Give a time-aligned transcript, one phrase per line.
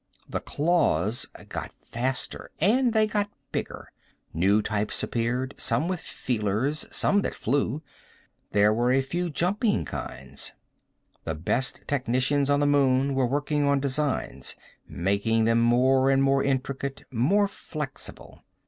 [0.27, 3.91] The claws got faster, and they got bigger.
[4.33, 7.83] New types appeared, some with feelers, some that flew.
[8.51, 10.53] There were a few jumping kinds.
[11.23, 14.55] The best technicians on the moon were working on designs,
[14.87, 18.43] making them more and more intricate, more flexible.